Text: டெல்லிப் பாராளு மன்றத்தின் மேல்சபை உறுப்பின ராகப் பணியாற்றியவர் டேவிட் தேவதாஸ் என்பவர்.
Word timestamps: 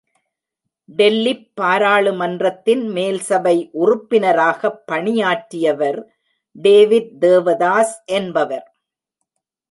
டெல்லிப் 0.97 1.43
பாராளு 1.61 2.15
மன்றத்தின் 2.15 2.81
மேல்சபை 2.89 3.69
உறுப்பின 3.73 4.31
ராகப் 4.31 4.81
பணியாற்றியவர் 4.85 5.99
டேவிட் 6.55 7.11
தேவதாஸ் 7.21 7.93
என்பவர். 8.05 8.65